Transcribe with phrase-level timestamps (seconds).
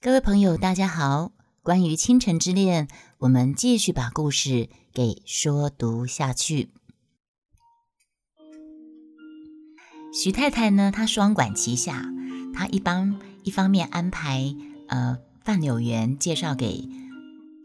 [0.00, 1.32] 各位朋友，大家好。
[1.60, 2.86] 关于倾城之恋，
[3.18, 6.70] 我们继续把故事给说读下去。
[10.14, 12.04] 徐太太呢，她双管齐下，
[12.54, 14.54] 她一帮一方面安排
[14.86, 16.88] 呃范柳园介绍给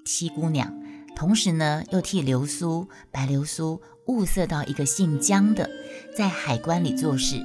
[0.03, 0.73] 七姑娘，
[1.15, 5.69] 同时呢又替流苏白流苏物色到一个姓江的，
[6.17, 7.39] 在海关里做事，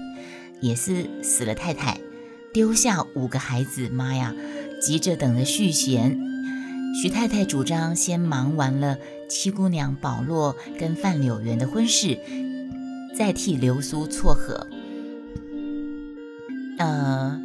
[0.63, 2.01] 也是死了太太，
[2.55, 4.35] 丢下五个孩子，妈呀！
[4.81, 6.19] 急着等着续弦，
[7.03, 8.97] 徐太太主张先忙完了
[9.29, 12.19] 七姑娘宝洛跟范柳园的婚事，
[13.17, 14.69] 再替流苏撮合。
[16.79, 17.41] 呃，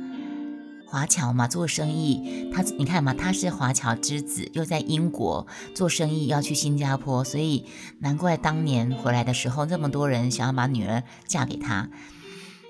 [0.86, 7.66] 华侨嘛，做生意，他你看嘛，他是华侨之子，又在英国做生意，要去新加坡，所以
[8.00, 11.90] 难怪当年回来的时候，那么多人想要把女儿嫁给他。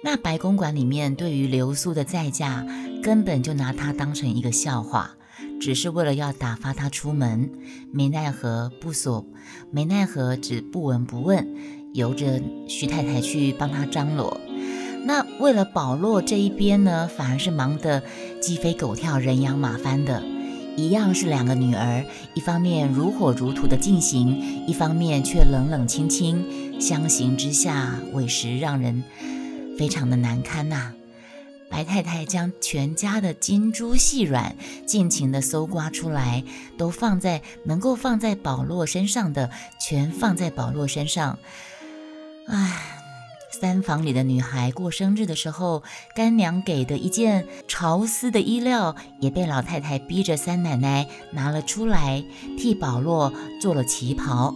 [0.06, 2.66] 那白公馆里面对于流苏的再嫁，
[3.04, 5.12] 根本就拿她当成一个笑话，
[5.60, 7.50] 只是为了要打发她出门，
[7.92, 9.28] 没奈何不所，
[9.72, 11.46] 没奈何只不闻不问，
[11.94, 14.40] 由着徐太太去帮他张罗。
[15.06, 18.02] 那为了保洛这一边呢，反而是忙得
[18.42, 20.24] 鸡飞狗跳、人仰马翻的，
[20.78, 29.04] 一样是两个女儿，一方面如火如荼的进行，一方面却冷冷清清，相形之下，委实让人。
[29.78, 30.94] 非常的难堪呐！
[31.74, 36.44] 白太太将全家的金珠细软尽情的搜刮出来，
[36.78, 39.50] 都放在能够放在宝洛身上的，
[39.82, 41.40] 全放在宝洛身上。
[42.46, 42.80] 唉，
[43.60, 45.82] 三房里的女孩过生日的时候，
[46.16, 52.24] 干娘给的一件潮丝的衣料，也被老太太逼着三奶奶拿了出来，
[52.56, 54.54] 替宝洛做了旗袍。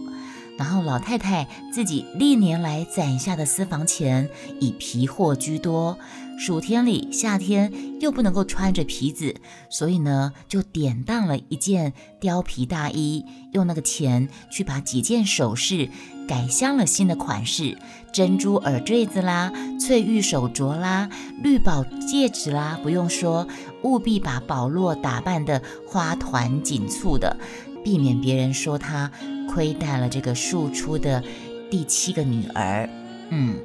[0.56, 4.28] 然后老太太自己历年来攒下的私房钱
[4.60, 5.98] 以皮货居多，
[6.38, 9.34] 暑天里夏天又不能够穿着皮子，
[9.68, 15.90] 所以呢就典当了一件貂皮大衣，用那个钱去把几件首饰
[16.28, 17.76] 改镶了新的款式，
[18.12, 21.10] 珍珠耳坠子啦，翠玉手镯啦，
[21.42, 23.48] 绿宝戒指啦，不用说，
[23.82, 27.36] 务必把宝洛打扮的花团锦簇的，
[27.82, 29.10] 避免别人说他。
[29.50, 31.24] 亏待了这个庶出的
[31.70, 32.88] 第七个女儿，
[33.30, 33.56] 嗯，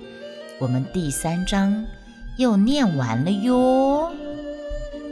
[0.61, 1.85] 我们第三章
[2.37, 4.11] 又念完了哟。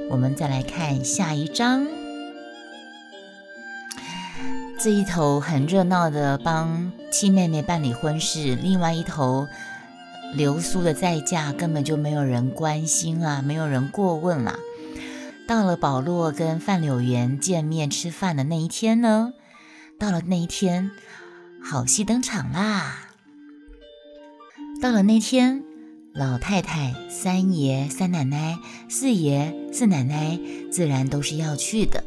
[0.10, 1.88] 我们再来看下一章，
[4.80, 9.48] 这一头很热闹的帮七妹妹办理婚事，另外一头
[10.34, 14.56] 流苏的再嫁根本就没有人关心啊，没有人过问啦。
[15.48, 19.34] 到了保罗跟范柳园见面吃饭的那一天呢？
[20.00, 20.92] 到了那一天，
[21.62, 23.10] 好戏登场啦！
[24.82, 25.64] 到了那天，
[26.14, 30.38] 老太太、三爷、三奶奶、四爷、四奶奶
[30.70, 32.04] 自然都是要去的。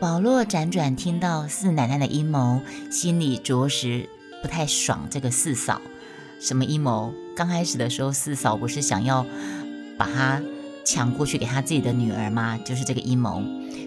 [0.00, 2.60] 保罗辗转听到四奶奶的阴谋，
[2.90, 4.08] 心里着实
[4.42, 5.06] 不太爽。
[5.10, 5.80] 这个四嫂
[6.40, 7.14] 什么阴谋？
[7.36, 9.24] 刚开始的时候，四嫂不是想要
[9.96, 10.42] 把他
[10.84, 12.58] 抢过去给他自己的女儿吗？
[12.64, 13.40] 就是这个阴谋。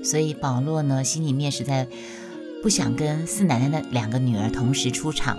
[0.05, 1.85] 所以保罗呢，心里面实在。
[2.63, 5.37] 不想跟四奶奶的两个女儿同时出场，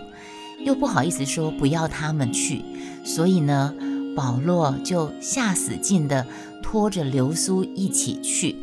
[0.65, 2.63] 又不好意思说不要他们去，
[3.05, 3.75] 所以呢，
[4.17, 6.27] 保罗就下死劲的
[6.63, 8.57] 拖着流苏一起去。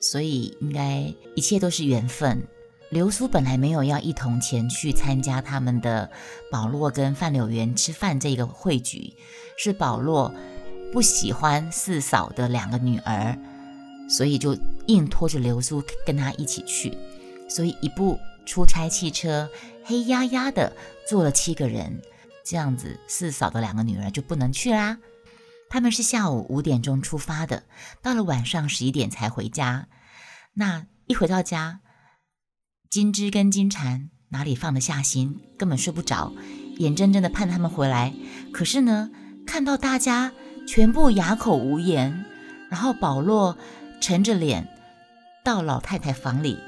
[0.00, 2.46] 所以应该一切都是缘分。
[2.90, 6.08] 流苏本来没有要一同前去参加他们的
[6.52, 9.12] 保罗跟范柳园吃饭这个会局，
[9.56, 10.32] 是保罗
[10.92, 13.36] 不喜欢四嫂的两个女儿，
[14.08, 14.56] 所以就
[14.86, 16.96] 硬拖着流苏跟他一起去。
[17.48, 19.48] 所以一部出差汽车
[19.86, 20.76] 黑压压的
[21.08, 22.02] 坐了七个人，
[22.44, 24.98] 这样子四嫂的两个女儿就不能去啦。
[25.70, 27.62] 他们是下午五点钟出发的，
[28.02, 29.86] 到了晚上十一点才回家。
[30.54, 31.80] 那一回到家，
[32.90, 36.32] 金枝跟金蝉哪里放得下心，根本睡不着，
[36.78, 38.12] 眼睁睁的盼他们回来。
[38.52, 39.10] 可是呢，
[39.46, 40.32] 看到大家
[40.66, 42.24] 全部哑口无言，
[42.70, 43.56] 然后保罗
[44.00, 44.66] 沉着脸
[45.44, 46.58] 到老太太房里。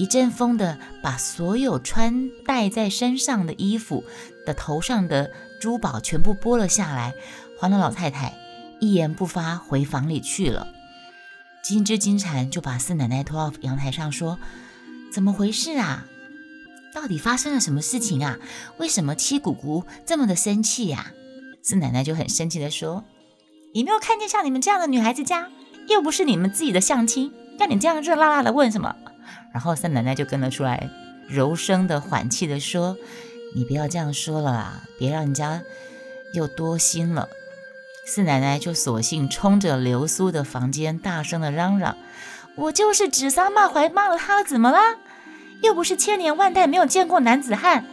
[0.00, 4.02] 一阵风的把所有穿戴在身上的衣服
[4.46, 5.30] 的头上的
[5.60, 7.12] 珠宝全部剥了下来，
[7.60, 8.34] 还了老太太，
[8.80, 10.68] 一言不发回房里去了。
[11.62, 14.38] 金枝金蝉就把四奶奶拖到阳台上说
[15.12, 16.06] ：“怎么回事啊？
[16.94, 18.38] 到底发生了什么事情啊？
[18.78, 21.12] 为什么七姑姑这么的生气呀？”
[21.62, 23.04] 四奶奶就很生气的说
[23.74, 25.50] ：“你没有看见像你们这样的女孩子家，
[25.88, 28.96] 又不是你们自己的相亲，要你这样热辣辣的问什么？”
[29.52, 30.88] 然后三奶奶就跟了出来，
[31.28, 32.96] 柔声的、缓气的说
[33.54, 35.62] ：“你不要这样说了啦，别让人家
[36.34, 37.28] 又多心了。”
[38.06, 41.96] 四奶奶就索性冲着流苏的房间大声的嚷嚷
[42.56, 44.96] ：“我就是指桑骂槐骂了他了，怎么啦？
[45.62, 47.84] 又不是千年万代没有见过男子汉，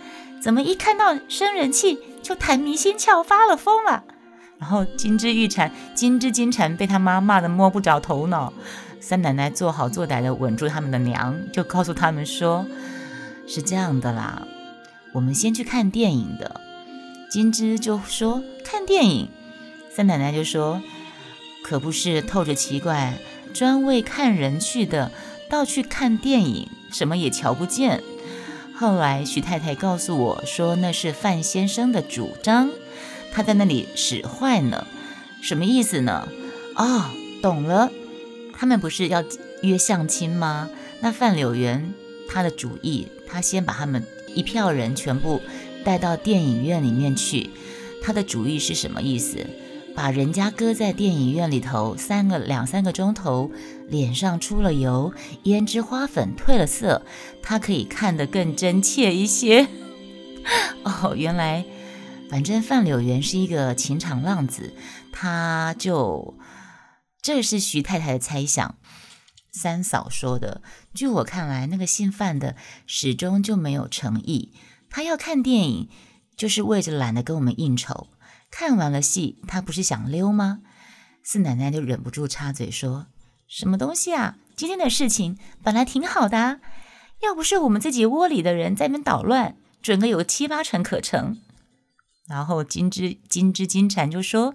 [0.42, 4.04] 怎么一看到生人气就谈迷心窍发了疯了？
[4.58, 8.54] 然后金枝玉蝉、金枝金蝉被他妈骂得摸不着头脑。
[9.08, 12.66] 三奶奶做好做歹的稳住他们的娘，就告诉他们说
[13.48, 14.46] ：“是这样的啦，
[15.14, 16.60] 我们先去看电影的。”
[17.32, 19.30] 金枝就说：“看电影。”
[19.90, 20.82] 三奶奶就说
[21.64, 23.18] ：“可不是透着奇怪，
[23.54, 25.10] 专为看人去的，
[25.50, 28.04] 倒去看电影，什么也瞧不见。”
[28.76, 32.70] 后来徐太太告诉我说：“那是范先生的主张。”
[33.32, 34.86] 他在那里使坏呢，
[35.42, 36.28] 什么意思呢？
[36.76, 37.06] 哦，
[37.42, 37.90] 懂了，
[38.60, 39.24] 他们不是要
[39.62, 40.68] 约相亲吗？
[41.00, 41.94] 那范柳园
[42.28, 45.40] 他的主意，他先把他们一票人全部
[45.84, 47.52] 带到电影院里面去。
[48.02, 49.46] 他的主意是什么意思？
[49.96, 53.52] 把人家搁在电影院里头三个两三个钟头，
[53.88, 55.14] 脸上出了油，
[55.44, 57.04] 胭脂花粉褪了色，
[57.44, 59.68] 他可以看得更真切一些。
[60.84, 61.64] 哦，原来。
[62.30, 64.74] 反正范柳园是一个情场浪子，
[65.14, 66.34] 他就
[67.28, 68.78] 这是徐太太的猜想。
[69.52, 70.62] 三嫂说的，
[70.94, 74.54] 据我看来，那个姓范的始终就没有诚意。
[74.90, 75.90] 他要看电影，
[76.38, 78.08] 就是为着懒得跟我们应酬。
[78.50, 80.60] 看完了戏，他不是想溜吗？
[81.22, 83.08] 四奶奶就忍不住插嘴说
[83.46, 84.38] ：“什么东西啊？
[84.56, 86.62] 今天的事情本来挺好的，
[87.22, 91.38] 要不是我们自己窝里的人在那边捣乱，准个有七八成可成。”
[92.30, 94.54] 然后金枝金枝金蝉就说：“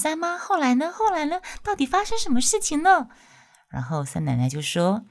[0.00, 0.92] 三妈，后来呢？
[0.92, 1.40] 后来呢？
[1.64, 3.08] 到底发生什么事情呢？”
[3.68, 5.02] 然后三奶奶就说：“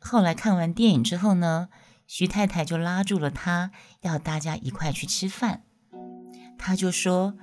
[0.00, 1.68] 后来看完电影之后呢，
[2.06, 3.72] 徐太太就拉住了他，
[4.02, 5.64] 要大家一块去吃饭。
[6.56, 7.34] 他就说，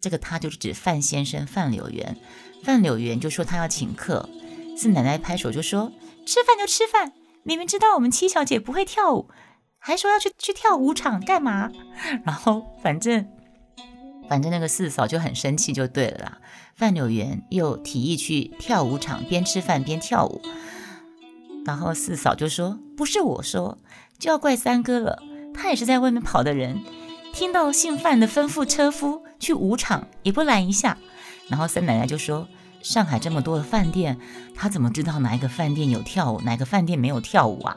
[0.00, 2.16] 这个他就是指范先生范柳园。
[2.62, 4.28] 范柳园就说他要请客。
[4.78, 5.90] 四奶奶拍手就说：
[6.24, 9.28] 吃饭就吃饭，明明知道我们七小姐不会跳舞。”
[9.84, 11.68] 还说要去去跳舞场干嘛？
[12.24, 13.28] 然后反正
[14.32, 16.38] 反正那个四嫂就很生气，就对了啦。
[16.74, 20.40] 范柳园又提议去跳舞场，边吃饭边跳舞。
[21.66, 23.76] 然后四嫂就说：“不是我说，
[24.18, 25.22] 就要怪三哥了。
[25.52, 26.80] 他也是在外面跑的人，
[27.34, 30.96] 听到姓范的吩咐车夫去舞场，也不拦一下。”
[31.48, 32.48] 然后三奶奶就说
[32.80, 34.18] ：“上海这么多的饭店，
[34.54, 37.76] 他怎么知道哪一个饭店有跳舞，哪个饭店没有跳舞啊？”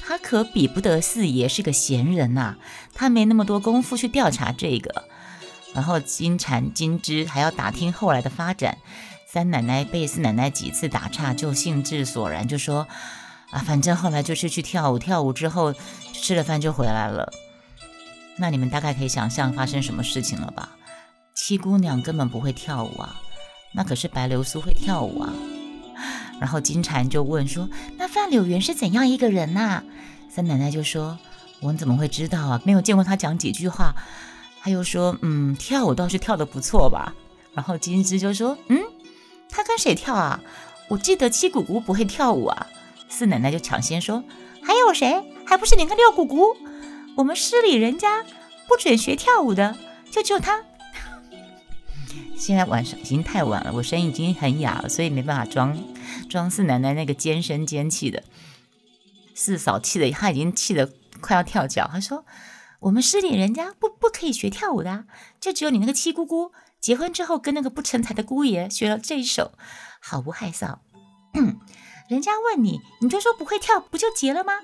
[0.00, 2.56] 他可比不得四爷是个闲人呐，
[2.94, 5.04] 他没那么多功夫去调查这个。
[5.74, 8.78] 然后金蝉金枝还要打听后来的发展。
[9.26, 12.86] 三奶奶被四奶奶几次打岔，就兴致索然就说
[13.50, 15.74] ：“啊，反正后来就是去跳舞，跳舞之后
[16.12, 17.32] 吃了饭就回来了。”
[18.36, 20.76] 那你们大概可以想象发生什么事情了吧？
[21.34, 23.22] 七姑娘根本不会跳舞啊，
[23.72, 25.32] 那可是白流苏会跳舞啊。
[26.38, 29.82] 然后金蝉就问说：“那范柳园是怎样一个人呐？”
[30.28, 31.18] 三奶奶就说
[31.60, 32.60] ：“我怎么会知道啊？
[32.66, 33.94] 没有见过他讲几句话。”
[34.62, 37.12] 他又说：“嗯，跳舞倒是跳得不错吧。”
[37.52, 38.80] 然后金枝就说：“嗯，
[39.48, 40.40] 他跟谁跳啊？
[40.88, 42.68] 我记得七姑姑不会跳舞啊。”
[43.10, 44.22] 四奶奶就抢先说
[44.62, 45.22] ：“还有谁？
[45.44, 46.56] 还不是你跟六姑姑？
[47.16, 48.24] 我们市里人家
[48.68, 49.76] 不准学跳舞的，
[50.12, 50.62] 就只有他。”
[52.38, 55.76] 现在晚上已经太晚了，我声音已经很哑了，所以没办法装
[56.28, 58.22] 装四奶奶那个尖声尖气的。
[59.34, 60.90] 四嫂气的，她已经气得
[61.20, 61.88] 快要跳脚。
[61.92, 62.24] 她说
[62.82, 65.04] ：“我们市里人家不不可以学跳舞的，
[65.40, 69.52] 就只有你那个七姑姑结婚之后跟那个不成才的姑爷学了这一手，
[70.00, 70.78] 好不害臊。
[72.08, 74.54] 人家问你，你就说不会跳，不就结了吗？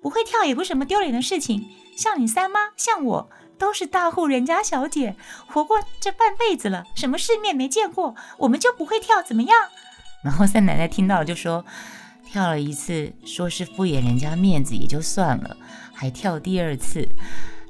[0.00, 1.68] 不会跳也不是什么丢脸的事情。
[1.96, 5.14] 像你三妈，像我。”都是大户人家小姐，
[5.46, 9.56] 活过这半辈子了，什么世面没见过，我们就不会跳，怎么样？
[10.24, 11.64] 然后三奶奶听到就说，
[12.26, 15.56] 跳了一次，说是敷衍人家面子也就算了，
[15.94, 17.08] 还跳第二次，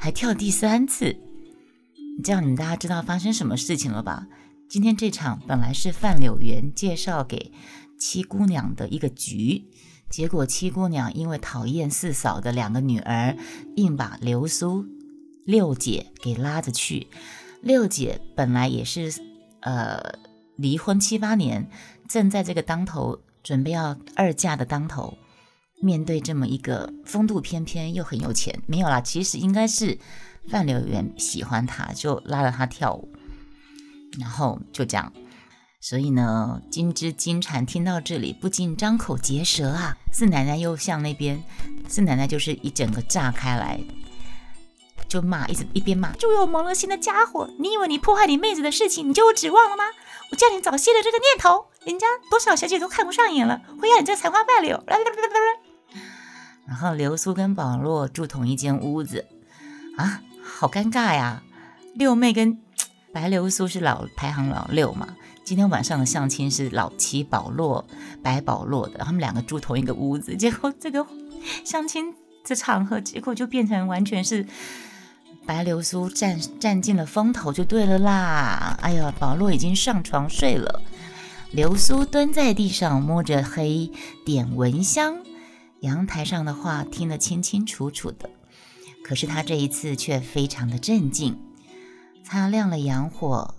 [0.04, 1.16] 还跳第三次，
[2.22, 4.26] 这样你们大家知道发生什么事情了吧？
[4.68, 7.50] 今天这场本来是范柳园介绍给
[7.98, 9.64] 七姑娘的一个局，
[10.10, 13.34] 结果七姑娘因为讨厌四嫂的两个女儿，
[13.76, 14.84] 硬把流苏。
[15.46, 17.06] 六姐给拉着去，
[17.62, 19.10] 六姐本来也是，
[19.60, 20.18] 呃，
[20.56, 21.70] 离婚七八年，
[22.10, 25.16] 正在这个当头准备要二嫁的当头，
[25.84, 29.98] 面对这么一个风度翩翩又很有钱，没有啦，其实应该是
[30.48, 33.12] 范柳园喜欢他，就拉着他跳舞，
[34.18, 35.12] 然后就这样，
[35.80, 41.44] 所以呢，金枝金蝉听到这里不禁张口结舌啊，四奶奶又向那边，
[41.86, 43.78] 四奶奶就是一整个炸开来。
[45.06, 47.48] 就骂，一直一边骂，就有蒙了心的家伙！
[47.60, 49.84] 你以为你破坏你妹子的事情，你就有指望了吗？
[50.32, 54.82] 我叫你早泄了这个念头，人家多少小姐都看不上眼了，会要你这残花败柳。
[56.66, 59.26] 然后流苏跟保罗住同一间屋子，
[59.96, 61.42] 啊，好尴尬呀！
[61.94, 62.58] 六妹跟
[63.12, 65.08] 白流苏是老排行老六嘛，
[65.44, 67.86] 今天晚上的相亲是老七保罗、
[68.22, 71.06] 白保罗的，他们两个住同一个屋子，结果这个
[71.64, 74.46] 相亲这场合，结果就变成完全是
[75.46, 78.78] 白流苏占占尽了风头，就对了啦！
[78.80, 80.82] 哎呀，保罗已经上床睡了，
[81.52, 83.92] 流苏蹲在地上摸着黑
[84.24, 85.18] 点蚊香。
[85.84, 88.30] 阳台上的话听得清清楚楚的，
[89.04, 91.38] 可是他这一次却非常的镇静。
[92.24, 93.54] 擦亮了阳火，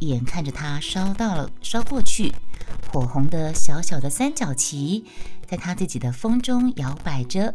[0.00, 2.34] 眼看着它烧到了，烧过去，
[2.92, 5.06] 火红的小小的三角旗
[5.46, 7.54] 在他自己的风中摇摆着。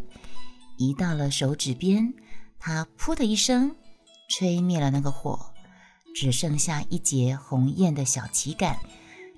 [0.78, 2.16] 移到了手指边，
[2.60, 3.76] 他噗的一声
[4.28, 5.54] 吹灭了那个火，
[6.16, 8.78] 只剩下一截红艳的小旗杆，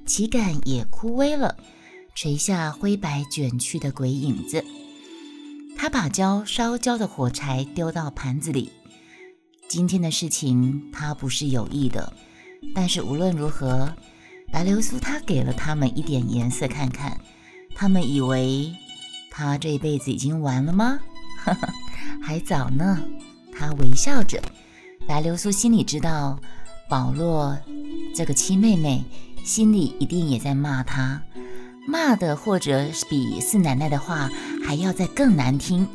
[0.06, 1.58] 旗杆也枯萎了。
[2.16, 4.64] 垂下灰白卷曲的鬼影子，
[5.78, 8.72] 他把焦烧焦的火柴丢到盘子里。
[9.68, 12.14] 今天的事情他不是有意的，
[12.74, 13.94] 但是无论如何，
[14.50, 17.20] 白流苏他给了他们一点颜色看看。
[17.76, 18.74] 他们以为
[19.30, 20.98] 他这一辈子已经完了吗？
[22.24, 23.04] 还早呢。
[23.52, 24.42] 他微笑着，
[25.06, 26.40] 白流苏心里知道，
[26.90, 27.58] 保罗
[28.16, 29.04] 这个亲妹妹
[29.44, 31.22] 心里一定也在骂他。
[31.88, 34.30] 骂的，或者比四奶奶的话
[34.66, 35.88] 还要再更难听。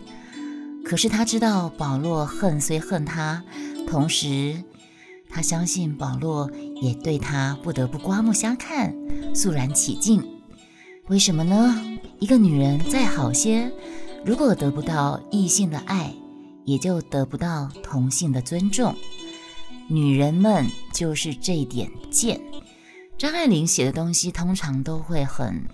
[0.85, 3.44] 可是他知道保罗恨虽恨他，
[3.87, 4.62] 同时
[5.28, 8.94] 他相信保罗也对他不得不刮目相看，
[9.35, 10.26] 肃然起敬。
[11.09, 11.99] 为什么呢？
[12.18, 13.73] 一个女人再好些，
[14.25, 16.14] 如果得不到异性的爱，
[16.64, 18.94] 也就得不到同性的尊重。
[19.88, 22.40] 女人们就是这点贱。
[23.20, 25.66] 张爱玲写的东西通常都会很、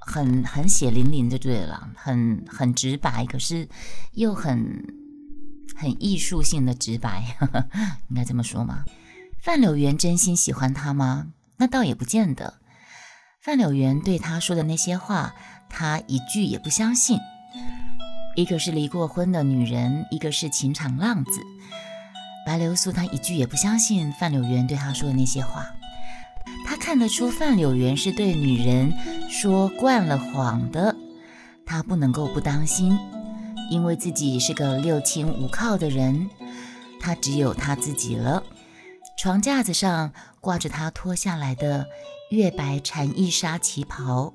[0.00, 3.68] 很、很血淋淋的，对了，很、很直白，可是
[4.12, 4.86] 又很、
[5.76, 7.36] 很艺术性的直白，
[8.08, 8.84] 应该这么说吗？
[9.38, 11.26] 范柳园真心喜欢他吗？
[11.58, 12.54] 那倒也不见得。
[13.42, 15.34] 范柳园对他说的那些话，
[15.68, 17.18] 他一句也不相信。
[18.34, 21.42] 一个是离过婚的女人，一个是情场浪子。
[22.46, 25.66] 白流苏他一句也不相信范柳园对他说的那些话。
[26.68, 28.92] 他看得出范柳原是对女人
[29.30, 30.94] 说惯了谎的，
[31.64, 32.98] 他不能够不当心，
[33.70, 36.28] 因为自己是个六亲无靠的人，
[37.00, 38.42] 他只有他自己了。
[39.16, 41.86] 床架子上挂着他脱下来的
[42.30, 44.34] 月白蝉翼纱旗袍，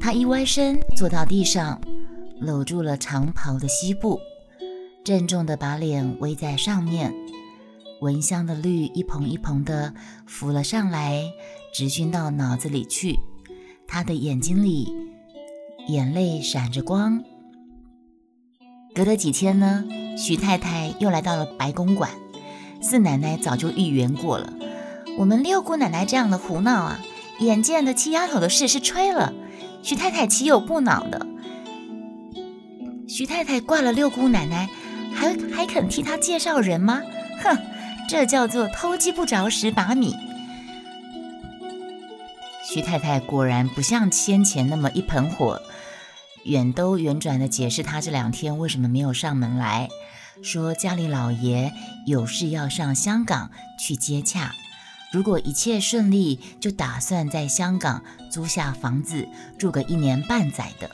[0.00, 1.80] 他一歪身坐到地上，
[2.40, 4.18] 搂住了长袍的膝部，
[5.04, 7.14] 郑重地把脸围在上面。
[8.04, 9.94] 蚊香的绿一蓬一蓬的
[10.26, 11.32] 浮了上来，
[11.72, 13.18] 直熏到脑子里去。
[13.88, 14.92] 他的眼睛里
[15.88, 17.24] 眼泪闪着光。
[18.94, 19.86] 隔了几天呢，
[20.18, 22.10] 徐太太又来到了白公馆。
[22.82, 24.52] 四奶奶早就预言过了，
[25.16, 27.00] 我们六姑奶奶这样的胡闹啊，
[27.40, 29.32] 眼见的七丫头的事是吹了，
[29.82, 31.26] 徐太太岂有不恼的？
[33.08, 34.68] 徐太太挂了六姑奶奶，
[35.14, 37.00] 还还肯替她介绍人吗？
[37.42, 37.56] 哼！
[38.08, 40.14] 这叫做偷鸡不着蚀把米。
[42.66, 45.60] 徐太太果然不像先前那么一盆火，
[46.44, 49.88] 远兜远转的解释她这两天为什么没有上门来，
[50.42, 51.72] 说家里老爷
[52.06, 54.52] 有事要上香港去接洽，
[55.12, 60.90] 如果一切顺利，就打算在香港租下房子住个一年半载的。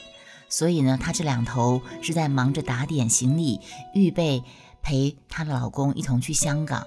[0.48, 3.60] 所以呢，她这两头是在忙着打点行李，
[3.94, 4.42] 预备。
[4.82, 6.84] 陪她的老公一同去香港。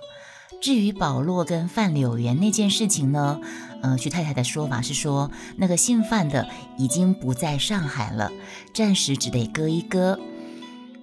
[0.62, 3.41] 至于保罗跟范柳园那件事情呢？
[3.81, 6.47] 呃，徐太太的说法是说，那个姓范的
[6.77, 8.31] 已经不在上海了，
[8.73, 10.17] 暂时只得搁一搁。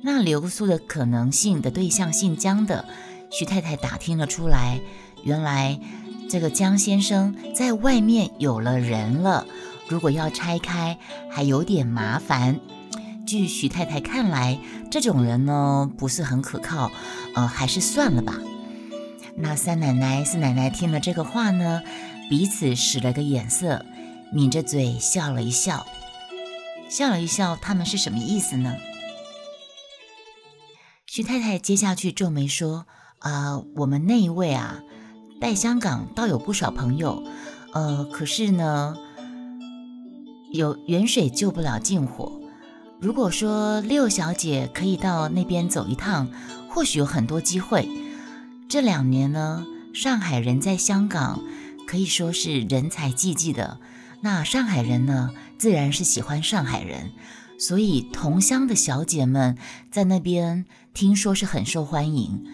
[0.01, 2.87] 那留宿的可能性的对象姓江的，
[3.31, 4.81] 徐太太打听了出来，
[5.25, 5.79] 原来
[6.31, 9.47] 这个江先生在外面有了人了，
[9.89, 10.99] 如果要拆开，
[11.31, 12.61] 还有点麻烦。
[13.31, 14.59] 据徐太太看来，
[14.91, 16.91] 这种人呢不是很可靠，
[17.37, 18.35] 呃，还是算了吧。
[19.37, 21.81] 那三奶奶、四奶奶听了这个话呢，
[22.29, 23.87] 彼此使了个眼色，
[24.33, 25.87] 抿着嘴笑了一笑，
[26.89, 28.75] 笑了一笑，他们是什么意思呢？
[31.07, 32.87] 徐太太接下去皱眉说
[33.23, 34.81] ：“啊，我们那一位啊，
[35.41, 37.23] 在香港倒有不少朋友，
[37.75, 38.97] 呃，可是呢，
[40.53, 42.33] 有远水救不了近火。”
[43.01, 46.29] 如果说六小姐可以到那边走一趟，
[46.69, 47.89] 或许有很多机会。
[48.69, 49.65] 这两年呢，
[49.95, 51.43] 上海人在香港
[51.87, 53.79] 可以说是人才济济的。
[54.21, 57.13] 那上海人呢，自然是喜欢上海人，
[57.59, 59.57] 所以同乡的小姐们
[59.91, 62.45] 在那边听说是很受欢迎。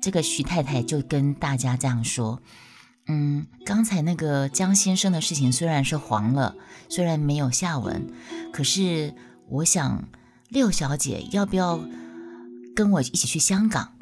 [0.00, 2.40] 这个徐太太就跟大家这样说
[3.08, 6.54] ：“嗯，刚才那个江先生的事情虽然是黄了，
[6.88, 8.06] 虽然没有下文，
[8.52, 9.12] 可是
[9.48, 10.08] 我想
[10.48, 11.80] 六小姐要不要
[12.74, 13.92] 跟我一起去香港？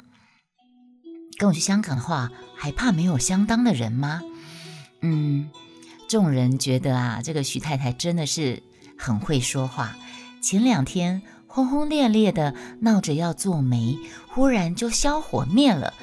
[1.37, 4.21] 跟我去香港的话，还怕没有相当的人吗？
[5.01, 5.49] 嗯。”
[6.09, 8.63] 众人觉得啊，这个徐太太真的是
[8.97, 9.95] 很会说话。
[10.41, 15.93] 前两天轰轰烈烈的闹着要做媒，忽然就消火灭了，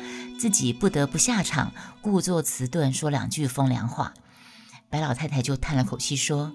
[0.41, 4.15] 自己不得不下场，故作迟钝，说两句风凉话。
[4.89, 6.55] 白老太太就叹了口气，说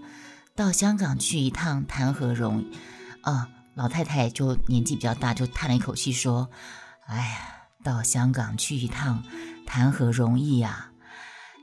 [0.56, 2.78] 到香港去一趟，谈何容易？
[3.22, 6.48] 啊，老太太就年纪比较大，就叹了一口气，说
[7.10, 7.26] ：“哎呀，
[7.84, 9.24] 到香港去一趟，
[9.66, 10.92] 谈何容易呀？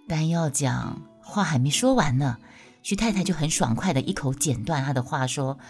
[0.09, 2.39] 但要讲。”话还没说完呢，
[2.83, 5.61] 徐太太就很爽快的一口剪断她的话，说：“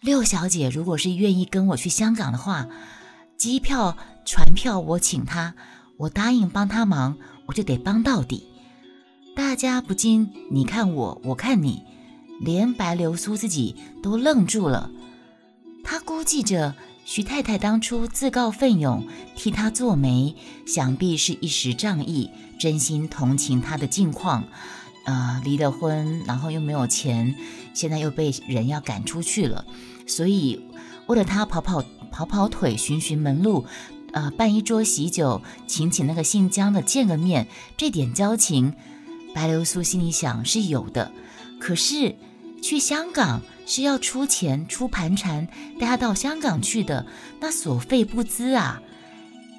[0.00, 2.68] 六小姐如果是愿意跟我去香港的话，
[3.36, 5.56] 机票、船票我请她，
[5.98, 8.48] 我答应帮她忙，我就得帮到底。”
[9.34, 11.82] 大家不禁你看我，我看你，
[12.44, 14.90] 连白流苏自己都愣住了。
[15.82, 16.74] 他估计着
[17.04, 20.36] 徐太太当初自告奋勇替他做媒，
[20.66, 24.44] 想必是一时仗义，真心同情他的境况。
[25.04, 27.34] 呃，离了婚，然后又没有钱，
[27.74, 29.66] 现在又被人要赶出去了，
[30.06, 30.64] 所以
[31.06, 33.66] 为了他跑跑跑跑腿，寻寻门路，
[34.14, 38.72] 呃，办一桌喜酒，请请那个姓江的见个面，这点交情，
[39.34, 41.12] 白流苏心里想是有的。
[41.60, 42.16] 可是
[42.64, 47.04] 去香港是要出钱出盘缠带他到香港去的，
[47.38, 48.80] 那所费不赀啊，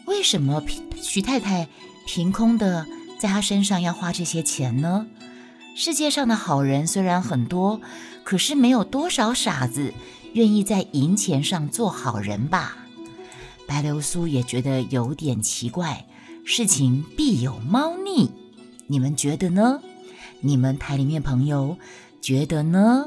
[0.08, 0.64] 为什么
[1.00, 1.68] 徐太太
[2.08, 2.88] 凭空的
[3.20, 5.06] 在他身上要花这些钱呢？
[5.76, 7.80] 世界上的好人虽然很多，
[8.24, 9.94] 可是没有多少傻子
[10.34, 12.76] 愿意在银钱上做好人吧？
[13.68, 16.08] 白流苏也觉得有点奇怪，
[16.44, 18.32] 事情必有猫腻，
[18.88, 19.80] 你们觉得呢？
[20.42, 21.78] 你们台里面朋友
[22.26, 23.06] 觉得呢？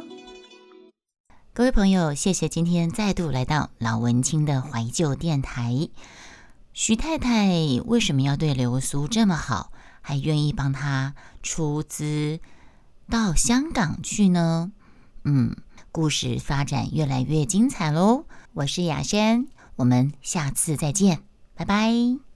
[1.52, 5.88] 各位朋友，谢谢今天再度来到老文青的怀旧电台。
[6.72, 7.48] 徐太太
[7.87, 12.38] 为什么要对流苏这么好，还愿意帮他出资？
[13.11, 14.70] 到香港去呢？
[15.24, 15.57] 嗯，
[15.90, 18.24] 故事发展越来越精彩喽！
[18.52, 21.24] 我是雅轩，我们下次再见，
[21.57, 22.28] 拜拜。